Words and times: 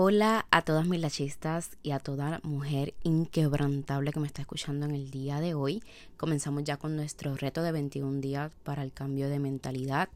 Hola 0.00 0.46
a 0.52 0.62
todas 0.62 0.86
mis 0.86 1.00
lachistas 1.00 1.76
y 1.82 1.90
a 1.90 1.98
toda 1.98 2.38
mujer 2.44 2.94
inquebrantable 3.02 4.12
que 4.12 4.20
me 4.20 4.28
está 4.28 4.42
escuchando 4.42 4.86
en 4.86 4.92
el 4.92 5.10
día 5.10 5.40
de 5.40 5.54
hoy. 5.54 5.82
Comenzamos 6.16 6.62
ya 6.62 6.76
con 6.76 6.94
nuestro 6.94 7.34
reto 7.34 7.62
de 7.62 7.72
21 7.72 8.20
días 8.20 8.52
para 8.62 8.84
el 8.84 8.92
cambio 8.92 9.28
de 9.28 9.40
mentalidad 9.40 10.08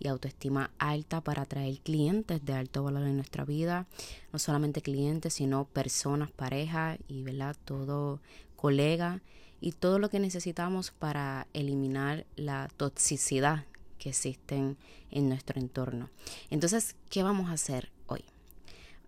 y 0.00 0.08
autoestima 0.08 0.72
alta 0.78 1.20
para 1.20 1.42
atraer 1.42 1.78
clientes 1.78 2.44
de 2.44 2.52
alto 2.52 2.82
valor 2.82 3.04
en 3.04 3.14
nuestra 3.14 3.44
vida. 3.44 3.86
No 4.32 4.40
solamente 4.40 4.82
clientes, 4.82 5.34
sino 5.34 5.66
personas, 5.66 6.32
parejas 6.32 6.98
y 7.06 7.22
¿verdad? 7.22 7.54
todo 7.64 8.18
colega 8.56 9.22
y 9.60 9.70
todo 9.70 10.00
lo 10.00 10.10
que 10.10 10.18
necesitamos 10.18 10.90
para 10.90 11.46
eliminar 11.52 12.26
la 12.34 12.68
toxicidad 12.76 13.66
que 14.00 14.08
existen 14.08 14.76
en 15.12 15.28
nuestro 15.28 15.60
entorno. 15.60 16.10
Entonces, 16.50 16.96
¿qué 17.08 17.22
vamos 17.22 17.50
a 17.50 17.52
hacer? 17.52 17.92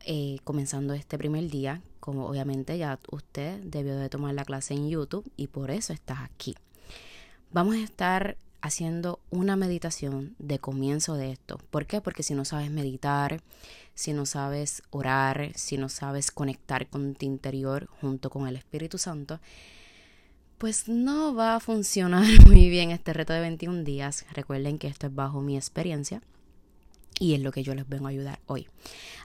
Eh, 0.06 0.38
comenzando 0.44 0.94
este 0.94 1.18
primer 1.18 1.50
día, 1.50 1.82
como 2.00 2.26
obviamente 2.26 2.78
ya 2.78 2.98
usted 3.10 3.60
debió 3.62 3.96
de 3.96 4.08
tomar 4.08 4.34
la 4.34 4.44
clase 4.46 4.72
en 4.74 4.88
YouTube 4.88 5.30
y 5.36 5.48
por 5.48 5.70
eso 5.70 5.92
estás 5.92 6.20
aquí. 6.20 6.56
Vamos 7.52 7.74
a 7.74 7.82
estar 7.82 8.38
haciendo 8.62 9.20
una 9.30 9.56
meditación 9.56 10.34
de 10.38 10.58
comienzo 10.58 11.14
de 11.14 11.32
esto. 11.32 11.58
¿Por 11.70 11.86
qué? 11.86 12.00
Porque 12.00 12.22
si 12.22 12.34
no 12.34 12.44
sabes 12.44 12.70
meditar, 12.70 13.42
si 13.94 14.12
no 14.12 14.24
sabes 14.24 14.82
orar, 14.90 15.52
si 15.54 15.76
no 15.76 15.88
sabes 15.88 16.30
conectar 16.30 16.88
con 16.88 17.14
tu 17.14 17.26
interior 17.26 17.86
junto 18.00 18.30
con 18.30 18.48
el 18.48 18.56
Espíritu 18.56 18.96
Santo, 18.96 19.38
pues 20.58 20.88
no 20.88 21.34
va 21.34 21.56
a 21.56 21.60
funcionar 21.60 22.24
muy 22.46 22.70
bien 22.70 22.90
este 22.90 23.12
reto 23.12 23.32
de 23.32 23.40
21 23.40 23.84
días. 23.84 24.24
Recuerden 24.32 24.78
que 24.78 24.88
esto 24.88 25.06
es 25.06 25.14
bajo 25.14 25.40
mi 25.40 25.56
experiencia 25.56 26.22
y 27.20 27.34
es 27.34 27.42
lo 27.42 27.52
que 27.52 27.62
yo 27.62 27.74
les 27.74 27.88
vengo 27.88 28.06
a 28.06 28.10
ayudar 28.10 28.40
hoy. 28.46 28.66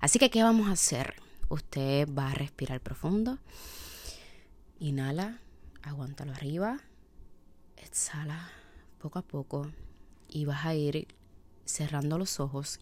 Así 0.01 0.19
que, 0.19 0.29
¿qué 0.29 0.43
vamos 0.43 0.67
a 0.67 0.73
hacer? 0.73 1.15
Usted 1.49 2.07
va 2.13 2.29
a 2.29 2.33
respirar 2.33 2.81
profundo. 2.81 3.39
Inhala, 4.79 5.39
aguántalo 5.81 6.33
arriba. 6.33 6.81
Exhala 7.77 8.51
poco 9.01 9.19
a 9.19 9.21
poco 9.21 9.71
y 10.27 10.43
vas 10.43 10.65
a 10.65 10.75
ir 10.75 11.07
cerrando 11.63 12.17
los 12.19 12.41
ojos 12.41 12.79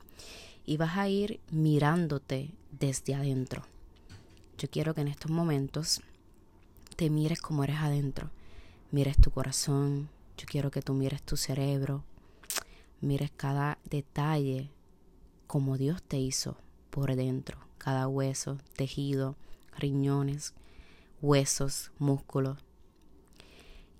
y 0.66 0.78
vas 0.78 0.98
a 0.98 1.08
ir 1.08 1.40
mirándote 1.52 2.50
desde 2.72 3.14
adentro. 3.14 3.62
Yo 4.58 4.68
quiero 4.70 4.96
que 4.96 5.02
en 5.02 5.10
estos 5.10 5.30
momentos 5.30 6.02
te 6.96 7.12
mires 7.12 7.40
como 7.40 7.64
eres 7.64 7.78
adentro. 7.78 8.32
Mires 8.90 9.18
tu 9.18 9.30
corazón. 9.30 10.10
Yo 10.38 10.48
quiero 10.48 10.72
que 10.72 10.82
tú 10.82 10.96
mires 10.96 11.22
tu 11.22 11.38
cerebro. 11.38 12.04
Mires 13.00 13.32
cada 13.36 13.78
detalle 13.86 14.72
como 15.54 15.78
Dios 15.78 16.02
te 16.02 16.18
hizo 16.18 16.58
por 16.90 17.16
dentro, 17.16 17.60
cada 17.78 18.08
hueso, 18.08 18.58
tejido, 18.76 19.36
riñones, 19.78 20.56
huesos, 21.22 21.92
músculos. 22.00 22.58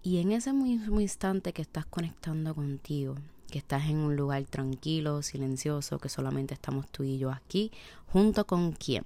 Y 0.02 0.18
en 0.18 0.32
ese 0.32 0.52
mismo 0.52 1.00
instante 1.00 1.54
que 1.54 1.62
estás 1.62 1.86
conectando 1.86 2.56
contigo, 2.56 3.18
que 3.52 3.60
estás 3.60 3.88
en 3.88 3.98
un 3.98 4.16
lugar 4.16 4.44
tranquilo, 4.46 5.22
silencioso, 5.22 6.00
que 6.00 6.10
solamente 6.10 6.56
estamos 6.56 6.90
tú 6.90 7.04
y 7.04 7.20
yo 7.20 7.30
aquí, 7.30 7.72
junto 8.08 8.48
con 8.48 8.72
quién. 8.72 9.04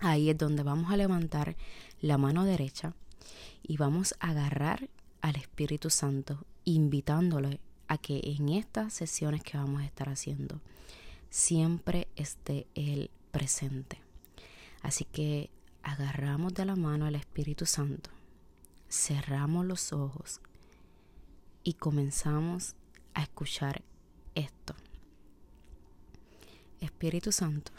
Ahí 0.00 0.30
es 0.30 0.38
donde 0.38 0.62
vamos 0.62 0.90
a 0.90 0.96
levantar 0.96 1.54
la 2.00 2.16
mano 2.16 2.44
derecha 2.44 2.94
y 3.62 3.76
vamos 3.76 4.14
a 4.20 4.30
agarrar 4.30 4.88
al 5.20 5.36
Espíritu 5.36 5.90
Santo, 5.90 6.46
invitándole 6.64 7.60
a 7.88 7.98
que 7.98 8.22
en 8.24 8.48
estas 8.48 8.94
sesiones 8.94 9.42
que 9.42 9.58
vamos 9.58 9.82
a 9.82 9.84
estar 9.84 10.08
haciendo, 10.08 10.62
siempre 11.32 12.08
esté 12.14 12.66
Él 12.74 13.10
presente. 13.30 13.98
Así 14.82 15.06
que 15.06 15.50
agarramos 15.82 16.52
de 16.52 16.66
la 16.66 16.76
mano 16.76 17.06
al 17.06 17.14
Espíritu 17.14 17.64
Santo, 17.64 18.10
cerramos 18.90 19.64
los 19.64 19.94
ojos 19.94 20.42
y 21.64 21.74
comenzamos 21.74 22.74
a 23.14 23.22
escuchar 23.22 23.82
esto. 24.34 24.74
Espíritu 26.80 27.32
Santo, 27.32 27.72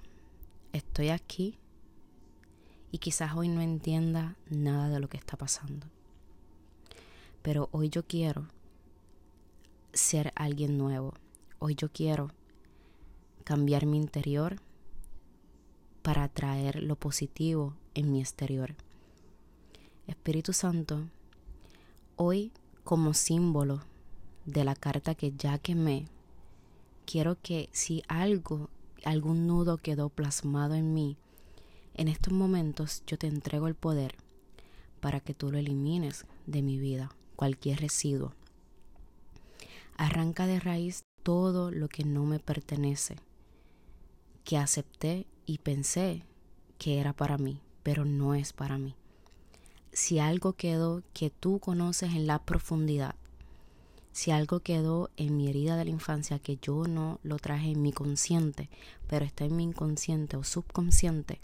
estoy 0.71 1.09
aquí 1.09 1.59
y 2.91 2.97
quizás 2.97 3.35
hoy 3.35 3.49
no 3.49 3.61
entienda 3.61 4.35
nada 4.49 4.89
de 4.89 4.99
lo 4.99 5.09
que 5.09 5.17
está 5.17 5.37
pasando. 5.37 5.85
Pero 7.43 7.69
hoy 7.71 7.89
yo 7.89 8.07
quiero 8.07 8.47
ser 9.93 10.33
alguien 10.35 10.79
nuevo. 10.79 11.13
Hoy 11.59 11.75
yo 11.75 11.91
quiero 11.91 12.31
cambiar 13.43 13.85
mi 13.85 13.97
interior 13.97 14.57
para 16.01 16.23
atraer 16.23 16.83
lo 16.83 16.95
positivo 16.95 17.73
en 17.93 18.11
mi 18.11 18.19
exterior. 18.19 18.75
Espíritu 20.07 20.53
Santo, 20.53 21.07
hoy 22.17 22.51
como 22.83 23.13
símbolo 23.13 23.81
de 24.45 24.63
la 24.65 24.75
carta 24.75 25.15
que 25.15 25.31
ya 25.31 25.57
quemé, 25.57 26.05
quiero 27.05 27.37
que 27.41 27.69
si 27.71 28.03
algo, 28.07 28.69
algún 29.05 29.47
nudo 29.47 29.77
quedó 29.77 30.09
plasmado 30.09 30.75
en 30.75 30.93
mí, 30.93 31.17
en 31.93 32.07
estos 32.07 32.33
momentos 32.33 33.03
yo 33.07 33.17
te 33.17 33.27
entrego 33.27 33.67
el 33.67 33.75
poder 33.75 34.15
para 34.99 35.19
que 35.19 35.33
tú 35.33 35.51
lo 35.51 35.57
elimines 35.57 36.25
de 36.47 36.61
mi 36.61 36.77
vida, 36.77 37.15
cualquier 37.35 37.79
residuo. 37.79 38.33
Arranca 39.95 40.47
de 40.47 40.59
raíz 40.59 41.03
todo 41.23 41.71
lo 41.71 41.87
que 41.87 42.03
no 42.03 42.25
me 42.25 42.39
pertenece 42.39 43.15
que 44.43 44.57
acepté 44.57 45.25
y 45.45 45.59
pensé 45.59 46.23
que 46.77 46.99
era 46.99 47.13
para 47.13 47.37
mí, 47.37 47.61
pero 47.81 48.05
no 48.05 48.35
es 48.35 48.53
para 48.53 48.77
mí. 48.77 48.95
Si 49.91 50.19
algo 50.19 50.53
quedó 50.53 51.03
que 51.13 51.29
tú 51.29 51.59
conoces 51.59 52.13
en 52.13 52.27
la 52.27 52.39
profundidad, 52.39 53.15
si 54.11 54.31
algo 54.31 54.59
quedó 54.59 55.09
en 55.17 55.37
mi 55.37 55.49
herida 55.49 55.75
de 55.75 55.85
la 55.85 55.91
infancia 55.91 56.39
que 56.39 56.57
yo 56.61 56.87
no 56.87 57.19
lo 57.23 57.37
traje 57.37 57.71
en 57.71 57.81
mi 57.81 57.91
consciente, 57.91 58.69
pero 59.07 59.25
está 59.25 59.45
en 59.45 59.55
mi 59.55 59.63
inconsciente 59.63 60.37
o 60.37 60.43
subconsciente, 60.43 61.39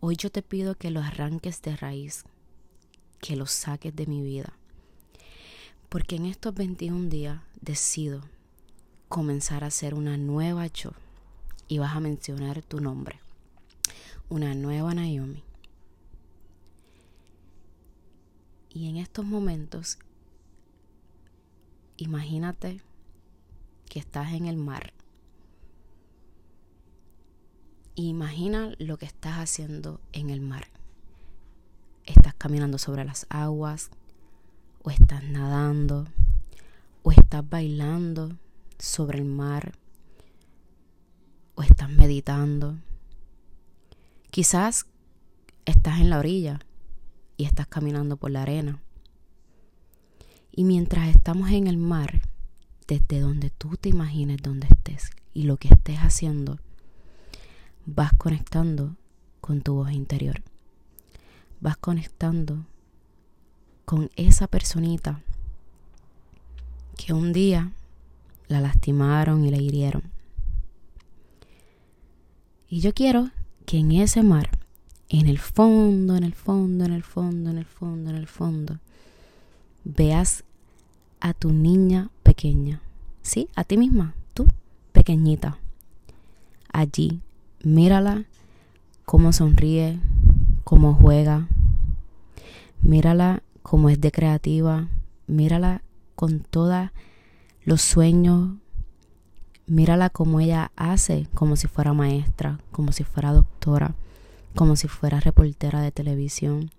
hoy 0.00 0.16
yo 0.16 0.30
te 0.30 0.42
pido 0.42 0.74
que 0.74 0.90
lo 0.90 1.00
arranques 1.00 1.62
de 1.62 1.76
raíz, 1.76 2.24
que 3.20 3.36
lo 3.36 3.46
saques 3.46 3.94
de 3.94 4.06
mi 4.06 4.22
vida. 4.22 4.52
Porque 5.88 6.16
en 6.16 6.26
estos 6.26 6.54
21 6.54 7.08
días 7.08 7.40
decido 7.60 8.22
comenzar 9.08 9.62
a 9.62 9.70
ser 9.70 9.94
una 9.94 10.16
nueva 10.16 10.66
yo 10.66 10.92
y 11.68 11.78
vas 11.78 11.96
a 11.96 12.00
mencionar 12.00 12.62
tu 12.62 12.80
nombre. 12.80 13.20
Una 14.28 14.54
nueva 14.54 14.94
Naomi. 14.94 15.42
Y 18.70 18.88
en 18.88 18.96
estos 18.96 19.24
momentos, 19.24 19.98
imagínate 21.96 22.80
que 23.88 23.98
estás 23.98 24.32
en 24.32 24.46
el 24.46 24.56
mar. 24.56 24.92
Imagina 27.94 28.72
lo 28.78 28.96
que 28.96 29.04
estás 29.04 29.34
haciendo 29.34 30.00
en 30.12 30.30
el 30.30 30.40
mar. 30.40 30.68
Estás 32.06 32.32
caminando 32.34 32.78
sobre 32.78 33.04
las 33.04 33.26
aguas, 33.28 33.90
o 34.82 34.90
estás 34.90 35.22
nadando, 35.24 36.08
o 37.02 37.12
estás 37.12 37.48
bailando 37.48 38.36
sobre 38.78 39.18
el 39.18 39.24
mar, 39.24 39.74
o 41.54 41.62
estás 41.62 41.90
meditando. 41.90 42.78
Quizás 44.30 44.86
estás 45.64 46.00
en 46.00 46.10
la 46.10 46.18
orilla 46.18 46.60
y 47.36 47.44
estás 47.44 47.66
caminando 47.66 48.16
por 48.16 48.30
la 48.30 48.42
arena. 48.42 48.80
Y 50.50 50.64
mientras 50.64 51.08
estamos 51.08 51.50
en 51.50 51.66
el 51.66 51.78
mar, 51.78 52.22
desde 52.86 53.20
donde 53.20 53.50
tú 53.50 53.76
te 53.76 53.88
imagines 53.88 54.38
donde 54.42 54.66
estés 54.66 55.10
y 55.32 55.44
lo 55.44 55.56
que 55.56 55.68
estés 55.68 55.98
haciendo, 55.98 56.58
vas 57.86 58.12
conectando 58.12 58.96
con 59.40 59.62
tu 59.62 59.74
voz 59.74 59.92
interior. 59.92 60.42
Vas 61.60 61.76
conectando 61.76 62.66
con 63.84 64.10
esa 64.16 64.46
personita 64.46 65.22
que 66.96 67.12
un 67.12 67.32
día 67.32 67.72
la 68.48 68.60
lastimaron 68.60 69.44
y 69.44 69.50
la 69.50 69.58
hirieron. 69.58 70.11
Y 72.72 72.80
yo 72.80 72.94
quiero 72.94 73.28
que 73.66 73.76
en 73.76 73.92
ese 73.92 74.22
mar, 74.22 74.48
en 75.10 75.28
el 75.28 75.38
fondo, 75.38 76.16
en 76.16 76.24
el 76.24 76.32
fondo, 76.32 76.86
en 76.86 76.94
el 76.94 77.02
fondo, 77.02 77.50
en 77.50 77.58
el 77.58 77.66
fondo, 77.66 78.08
en 78.08 78.16
el 78.16 78.26
fondo, 78.26 78.78
veas 79.84 80.42
a 81.20 81.34
tu 81.34 81.52
niña 81.52 82.08
pequeña. 82.22 82.80
¿Sí? 83.20 83.50
A 83.56 83.64
ti 83.64 83.76
misma, 83.76 84.14
tú, 84.32 84.46
pequeñita. 84.94 85.58
Allí, 86.72 87.20
mírala 87.62 88.24
cómo 89.04 89.34
sonríe, 89.34 90.00
cómo 90.64 90.94
juega. 90.94 91.48
Mírala 92.80 93.42
cómo 93.62 93.90
es 93.90 94.00
de 94.00 94.10
creativa. 94.12 94.88
Mírala 95.26 95.82
con 96.14 96.40
todos 96.40 96.88
los 97.66 97.82
sueños, 97.82 98.52
Mírala 99.66 100.10
como 100.10 100.40
ella 100.40 100.72
hace, 100.76 101.28
como 101.34 101.56
si 101.56 101.68
fuera 101.68 101.92
maestra, 101.92 102.58
como 102.72 102.92
si 102.92 103.04
fuera 103.04 103.32
doctora, 103.32 103.94
como 104.54 104.76
si 104.76 104.88
fuera 104.88 105.20
reportera 105.20 105.80
de 105.80 105.92
televisión, 105.92 106.70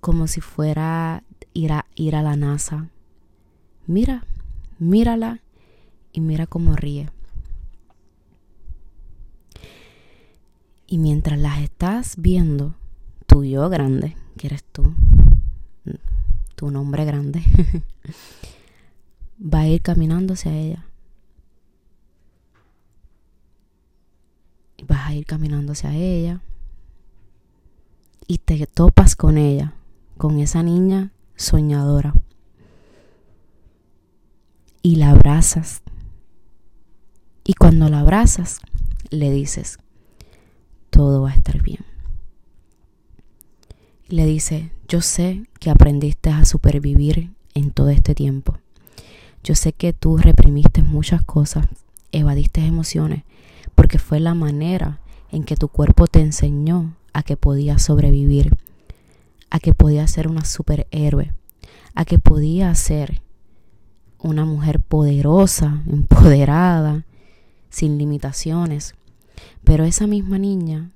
como 0.00 0.26
si 0.26 0.40
fuera 0.40 1.22
ir 1.54 1.72
a, 1.72 1.86
ir 1.94 2.16
a 2.16 2.22
la 2.22 2.36
NASA. 2.36 2.88
Mira, 3.86 4.24
mírala 4.78 5.40
y 6.12 6.20
mira 6.20 6.46
cómo 6.46 6.76
ríe. 6.76 7.08
Y 10.86 10.98
mientras 10.98 11.38
las 11.38 11.60
estás 11.60 12.14
viendo, 12.18 12.74
tu 13.26 13.44
yo 13.44 13.68
grande, 13.68 14.16
que 14.36 14.46
eres 14.46 14.64
tú, 14.64 14.94
tu 16.54 16.70
nombre 16.70 17.04
grande, 17.04 17.42
va 19.42 19.60
a 19.60 19.68
ir 19.68 19.82
caminando 19.82 20.34
hacia 20.34 20.56
ella. 20.56 20.86
Vas 24.86 25.08
a 25.08 25.14
ir 25.14 25.26
caminando 25.26 25.72
hacia 25.72 25.94
ella. 25.94 26.40
Y 28.26 28.38
te 28.38 28.66
topas 28.66 29.14
con 29.16 29.38
ella, 29.38 29.74
con 30.16 30.38
esa 30.38 30.62
niña 30.62 31.12
soñadora. 31.36 32.14
Y 34.82 34.96
la 34.96 35.10
abrazas. 35.10 35.82
Y 37.44 37.54
cuando 37.54 37.88
la 37.88 38.00
abrazas, 38.00 38.60
le 39.10 39.30
dices, 39.30 39.78
todo 40.90 41.22
va 41.22 41.30
a 41.30 41.34
estar 41.34 41.62
bien. 41.62 41.84
Le 44.08 44.26
dice, 44.26 44.72
yo 44.88 45.00
sé 45.00 45.48
que 45.60 45.70
aprendiste 45.70 46.30
a 46.30 46.44
supervivir 46.44 47.30
en 47.54 47.70
todo 47.70 47.90
este 47.90 48.14
tiempo. 48.14 48.58
Yo 49.42 49.54
sé 49.54 49.72
que 49.72 49.92
tú 49.92 50.16
reprimiste 50.16 50.82
muchas 50.82 51.22
cosas, 51.22 51.66
evadiste 52.12 52.64
emociones, 52.64 53.24
porque 53.74 53.98
fue 53.98 54.20
la 54.20 54.34
manera 54.34 55.00
en 55.30 55.44
que 55.44 55.56
tu 55.56 55.68
cuerpo 55.68 56.06
te 56.06 56.20
enseñó 56.20 56.94
a 57.12 57.22
que 57.22 57.36
podías 57.36 57.82
sobrevivir, 57.82 58.56
a 59.50 59.58
que 59.58 59.72
podías 59.72 60.10
ser 60.10 60.28
una 60.28 60.44
superhéroe, 60.44 61.34
a 61.94 62.04
que 62.04 62.18
podías 62.18 62.78
ser 62.78 63.22
una 64.18 64.44
mujer 64.44 64.80
poderosa, 64.80 65.82
empoderada, 65.90 67.04
sin 67.70 67.98
limitaciones, 67.98 68.94
pero 69.64 69.84
esa 69.84 70.06
misma 70.06 70.38
niña 70.38 70.90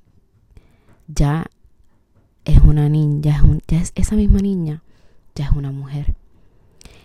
ya 1.08 1.46
es 2.44 2.60
una 2.60 2.88
niña, 2.88 3.42
ya 3.68 3.80
es, 3.80 3.92
esa 3.94 4.16
misma 4.16 4.38
niña 4.38 4.82
ya 5.34 5.46
es 5.46 5.50
una 5.52 5.72
mujer. 5.72 6.14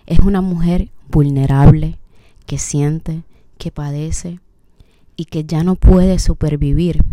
Es 0.05 0.19
una 0.19 0.41
mujer 0.41 0.91
vulnerable 1.09 1.97
que 2.45 2.57
siente, 2.57 3.23
que 3.57 3.71
padece 3.71 4.39
y 5.15 5.25
que 5.25 5.45
ya 5.45 5.63
no 5.63 5.75
puede 5.75 6.19
supervivir 6.19 7.03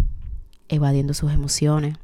evadiendo 0.69 1.15
sus 1.15 1.33
emociones, 1.33 1.97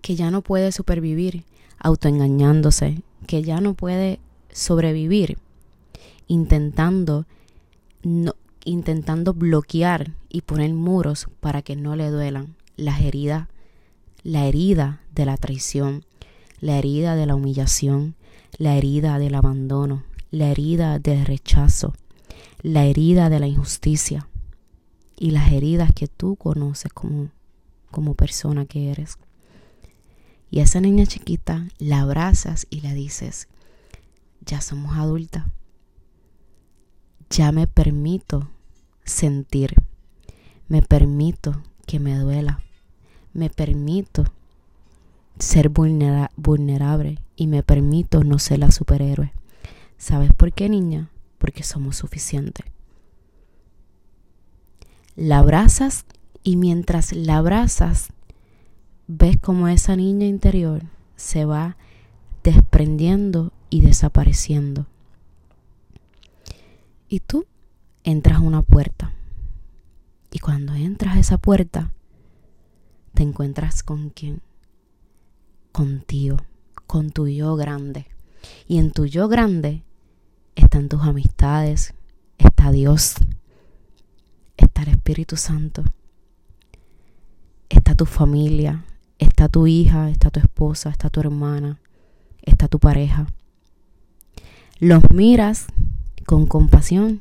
que 0.00 0.16
ya 0.16 0.30
no 0.30 0.42
puede 0.42 0.72
supervivir 0.72 1.44
autoengañándose, 1.78 3.02
que 3.26 3.42
ya 3.42 3.60
no 3.60 3.74
puede 3.74 4.20
sobrevivir 4.52 5.38
intentando 6.26 7.26
no, 8.02 8.34
intentando 8.64 9.34
bloquear 9.34 10.12
y 10.28 10.42
poner 10.42 10.72
muros 10.72 11.28
para 11.40 11.62
que 11.62 11.76
no 11.76 11.96
le 11.96 12.10
duelan 12.10 12.56
las 12.76 13.00
heridas, 13.00 13.48
la 14.22 14.46
herida 14.46 15.00
de 15.14 15.26
la 15.26 15.36
traición, 15.36 16.04
la 16.60 16.78
herida 16.78 17.14
de 17.14 17.26
la 17.26 17.34
humillación, 17.34 18.14
la 18.56 18.76
herida 18.76 19.18
del 19.18 19.34
abandono, 19.34 20.02
la 20.30 20.50
herida 20.50 20.98
del 20.98 21.24
rechazo, 21.26 21.92
la 22.62 22.84
herida 22.86 23.28
de 23.28 23.40
la 23.40 23.46
injusticia 23.46 24.28
y 25.16 25.30
las 25.30 25.52
heridas 25.52 25.92
que 25.94 26.08
tú 26.08 26.36
conoces 26.36 26.92
como, 26.92 27.30
como 27.90 28.14
persona 28.14 28.66
que 28.66 28.90
eres. 28.90 29.18
Y 30.50 30.60
a 30.60 30.64
esa 30.64 30.80
niña 30.80 31.06
chiquita 31.06 31.68
la 31.78 32.00
abrazas 32.00 32.66
y 32.70 32.80
le 32.80 32.94
dices, 32.94 33.48
ya 34.40 34.60
somos 34.60 34.96
adultas, 34.96 35.44
ya 37.30 37.50
me 37.52 37.66
permito 37.66 38.48
sentir. 39.04 39.74
Me 40.68 40.82
permito 40.82 41.62
que 41.86 42.00
me 42.00 42.16
duela. 42.16 42.62
Me 43.32 43.50
permito 43.50 44.24
ser 45.38 45.68
vulnerable 45.68 47.18
y 47.36 47.46
me 47.48 47.62
permito 47.62 48.22
no 48.22 48.38
ser 48.38 48.60
la 48.60 48.70
superhéroe. 48.70 49.32
¿Sabes 49.98 50.32
por 50.32 50.52
qué, 50.52 50.68
niña? 50.68 51.10
Porque 51.38 51.62
somos 51.62 51.96
suficientes. 51.96 52.66
La 55.16 55.38
abrazas 55.38 56.06
y 56.42 56.56
mientras 56.56 57.12
la 57.12 57.36
abrazas, 57.36 58.08
ves 59.06 59.36
como 59.40 59.68
esa 59.68 59.94
niña 59.96 60.26
interior 60.26 60.82
se 61.14 61.44
va 61.44 61.76
desprendiendo 62.42 63.52
y 63.70 63.80
desapareciendo. 63.80 64.86
Y 67.08 67.20
tú 67.20 67.46
entras 68.02 68.38
a 68.38 68.42
una 68.42 68.62
puerta. 68.62 69.14
Y 70.32 70.40
cuando 70.40 70.74
entras 70.74 71.16
a 71.16 71.20
esa 71.20 71.38
puerta, 71.38 71.92
te 73.14 73.22
encuentras 73.22 73.84
con 73.84 74.10
quién? 74.10 74.42
Contigo, 75.70 76.38
con 76.88 77.12
tu 77.12 77.28
yo 77.28 77.54
grande. 77.54 78.06
Y 78.66 78.78
en 78.78 78.90
tu 78.90 79.06
yo 79.06 79.28
grande 79.28 79.84
están 80.56 80.88
tus 80.88 81.02
amistades, 81.02 81.94
está 82.38 82.72
Dios, 82.72 83.14
Espíritu 85.04 85.36
Santo, 85.36 85.84
está 87.68 87.94
tu 87.94 88.06
familia, 88.06 88.86
está 89.18 89.50
tu 89.50 89.66
hija, 89.66 90.08
está 90.08 90.30
tu 90.30 90.40
esposa, 90.40 90.88
está 90.88 91.10
tu 91.10 91.20
hermana, 91.20 91.78
está 92.40 92.68
tu 92.68 92.78
pareja. 92.78 93.26
Los 94.80 95.02
miras 95.10 95.66
con 96.24 96.46
compasión 96.46 97.20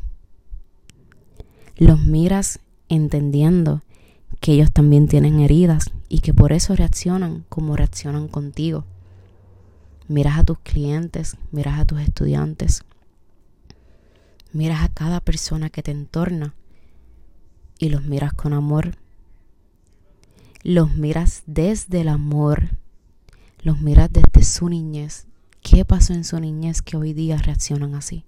los 1.75 1.99
miras 1.99 2.61
entendiendo 2.87 3.81
que 4.39 4.53
ellos 4.53 4.71
también 4.71 5.09
tienen 5.09 5.41
heridas 5.41 5.91
y 6.07 6.19
que 6.19 6.33
por 6.33 6.53
eso 6.53 6.77
reaccionan 6.77 7.43
como 7.49 7.75
reaccionan 7.75 8.29
contigo. 8.29 8.85
Miras 10.07 10.39
a 10.39 10.45
tus 10.45 10.59
clientes, 10.59 11.35
miras 11.51 11.81
a 11.81 11.85
tus 11.85 11.99
estudiantes, 11.99 12.85
miras 14.53 14.85
a 14.85 14.87
cada 14.87 15.19
persona 15.19 15.69
que 15.69 15.83
te 15.83 15.91
entorna 15.91 16.53
y 17.83 17.89
los 17.89 18.03
miras 18.03 18.31
con 18.31 18.53
amor. 18.53 18.95
Los 20.63 20.95
miras 20.95 21.43
desde 21.47 21.99
el 21.99 22.07
amor, 22.07 22.69
los 23.61 23.81
miras 23.81 24.09
desde 24.09 24.43
su 24.45 24.69
niñez. 24.69 25.27
¿Qué 25.61 25.83
pasó 25.83 26.13
en 26.13 26.23
su 26.23 26.39
niñez 26.39 26.81
que 26.81 26.95
hoy 26.95 27.11
día 27.11 27.37
reaccionan 27.37 27.93
así? 27.95 28.23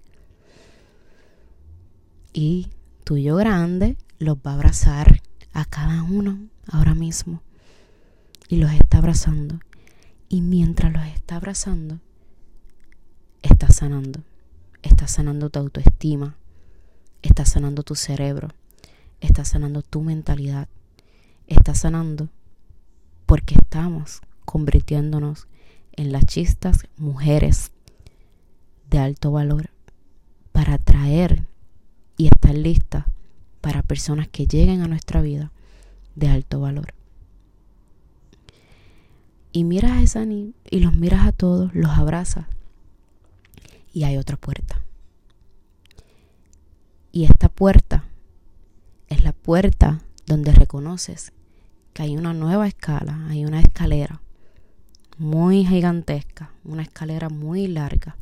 Y 2.33 2.67
tuyo 3.05 3.38
grande 3.38 3.95
los 4.19 4.35
va 4.35 4.51
a 4.51 4.53
abrazar 4.55 5.21
a 5.53 5.63
cada 5.63 6.03
uno 6.03 6.38
ahora 6.69 6.93
mismo. 6.93 7.41
Y 8.50 8.57
los 8.57 8.74
está 8.74 8.97
abrazando. 8.97 9.59
Y 10.27 10.41
mientras 10.41 10.91
los 10.91 11.05
está 11.05 11.38
abrazando, 11.38 12.01
está 13.41 13.69
sanando. 13.71 14.19
Está 14.81 15.07
sanando 15.07 15.50
tu 15.50 15.59
autoestima. 15.59 16.35
Está 17.21 17.45
sanando 17.45 17.83
tu 17.83 17.95
cerebro. 17.95 18.50
Está 19.25 19.44
sanando 19.44 19.82
tu 19.82 20.01
mentalidad. 20.01 20.70
Está 21.48 21.74
sanando 21.74 22.29
porque 23.25 23.55
estamos 23.55 24.22
convirtiéndonos 24.46 25.48
en 25.94 26.12
las 26.12 26.25
chistas 26.25 26.86
mujeres 26.96 27.72
de 28.91 29.00
alto 29.00 29.32
valor 29.32 29.72
para 30.51 30.75
atraer 30.75 31.48
y 32.17 32.27
estar 32.27 32.53
lista 32.53 33.08
para 33.62 33.82
personas 33.82 34.27
que 34.27 34.46
lleguen 34.46 34.84
a 34.84 34.88
nuestra 34.88 35.24
vida 35.24 35.51
de 36.13 36.27
alto 36.27 36.60
valor. 36.60 36.94
Y 39.51 39.63
miras 39.63 39.91
a 39.91 40.01
esa 40.03 40.25
niña 40.25 40.53
y 40.70 40.82
los 40.82 40.94
miras 40.94 41.25
a 41.25 41.32
todos, 41.32 41.74
los 41.74 41.89
abrazas 41.89 42.46
y 43.91 44.03
hay 44.03 44.17
otra 44.17 44.38
puerta. 44.38 44.82
Y 47.12 47.24
esta 47.24 47.50
puerta 47.50 48.04
es 49.15 49.24
la 49.24 49.31
puerta 49.31 50.01
donde 50.25 50.51
reconoces 50.51 51.31
que 51.93 52.03
hay 52.03 52.17
una 52.17 52.34
nueva 52.34 52.67
escala, 52.67 53.25
hay 53.29 53.45
una 53.45 53.62
escalera 53.62 54.22
muy 55.17 55.65
gigantesca, 55.65 56.51
una 56.65 56.81
escalera 56.81 57.29
muy 57.29 57.67
larga 57.67 58.17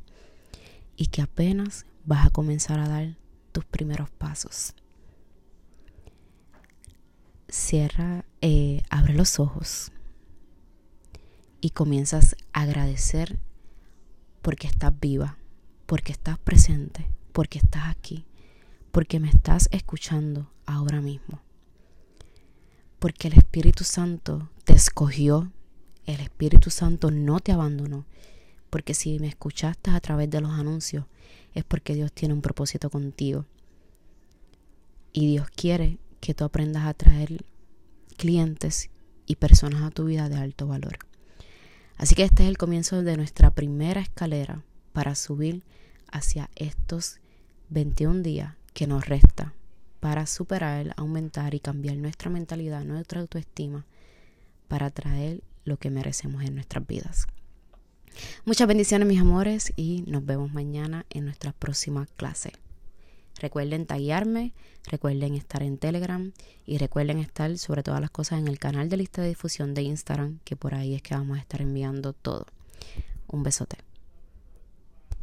y 0.96 1.08
que 1.08 1.24
apenas 1.24 1.88
vas 2.06 2.28
a 2.28 2.30
comenzar 2.30 2.80
a 2.80 2.88
dar 2.88 3.18
tus 3.52 3.66
primeros 3.66 4.12
pasos. 4.12 4.76
Cierra, 7.50 8.26
eh, 8.42 8.84
abre 8.92 9.16
los 9.16 9.40
ojos 9.40 9.92
y 11.60 11.72
comienzas 11.72 12.36
a 12.52 12.62
agradecer 12.62 13.40
porque 14.44 14.68
estás 14.68 14.94
viva, 15.00 15.38
porque 15.88 16.12
estás 16.12 16.38
presente, 16.38 17.08
porque 17.32 17.58
estás 17.58 17.88
aquí, 17.88 18.26
porque 18.94 19.20
me 19.20 19.28
estás 19.28 19.70
escuchando 19.72 20.52
ahora 20.68 21.02
mismo. 21.02 21.42
Porque 23.00 23.28
el 23.28 23.34
Espíritu 23.34 23.84
Santo 23.84 24.52
te 24.66 24.74
escogió, 24.74 25.52
el 26.06 26.20
Espíritu 26.20 26.70
Santo 26.70 27.10
no 27.10 27.40
te 27.40 27.52
abandonó. 27.52 28.06
Porque 28.70 28.94
si 28.94 29.18
me 29.18 29.28
escuchaste 29.28 29.90
a 29.90 30.00
través 30.00 30.30
de 30.30 30.42
los 30.42 30.52
anuncios, 30.52 31.06
es 31.56 31.64
porque 31.64 31.96
Dios 31.96 32.12
tiene 32.14 32.36
un 32.36 32.44
propósito 32.44 32.92
contigo. 32.92 33.46
Y 35.12 35.26
Dios 35.26 35.48
quiere 35.50 35.98
que 36.22 36.36
tú 36.36 36.44
aprendas 36.44 36.86
a 36.86 36.94
traer 36.94 37.44
clientes 38.16 38.92
y 39.26 39.38
personas 39.38 39.82
a 39.82 39.90
tu 39.90 40.06
vida 40.06 40.30
de 40.30 40.36
alto 40.36 40.68
valor. 40.68 41.00
Así 41.98 42.14
que 42.14 42.26
este 42.26 42.44
es 42.44 42.50
el 42.50 42.60
comienzo 42.60 43.02
de 43.02 43.18
nuestra 43.18 43.50
primera 43.50 44.02
escalera 44.02 44.62
para 44.92 45.16
subir 45.16 45.64
hacia 46.12 46.52
estos 46.56 47.18
21 47.70 48.22
días 48.22 48.54
que 48.74 48.88
nos 48.88 49.06
resta 49.06 49.54
para 50.00 50.26
superar, 50.26 50.94
aumentar 50.98 51.54
y 51.56 51.60
cambiar 51.60 51.96
nuestra 51.96 52.30
mentalidad, 52.30 52.84
nuestra 52.84 53.22
autoestima, 53.22 53.86
para 54.68 54.90
traer 54.90 55.42
lo 55.64 55.78
que 55.78 55.90
merecemos 55.90 56.44
en 56.44 56.56
nuestras 56.56 56.86
vidas. 56.86 57.28
Muchas 58.46 58.68
bendiciones 58.68 59.08
mis 59.08 59.22
amores 59.22 59.72
y 59.76 60.04
nos 60.08 60.26
vemos 60.26 60.52
mañana 60.52 61.06
en 61.10 61.26
nuestra 61.26 61.52
próxima 61.54 62.06
clase. 62.18 62.52
Recuerden 63.40 63.86
taguearme, 63.86 64.54
recuerden 64.86 65.36
estar 65.36 65.64
en 65.64 65.78
Telegram 65.78 66.32
y 66.66 66.78
recuerden 66.78 67.20
estar 67.20 67.58
sobre 67.58 67.82
todas 67.82 68.02
las 68.02 68.12
cosas 68.12 68.40
en 68.40 68.48
el 68.48 68.60
canal 68.60 68.90
de 68.90 68.98
lista 68.98 69.22
de 69.22 69.30
difusión 69.30 69.74
de 69.74 69.84
Instagram, 69.84 70.40
que 70.44 70.56
por 70.56 70.76
ahí 70.76 70.96
es 70.96 71.02
que 71.02 71.16
vamos 71.16 71.38
a 71.38 71.42
estar 71.42 71.62
enviando 71.62 72.14
todo. 72.14 72.46
Un 73.28 73.44
besote. 73.44 73.78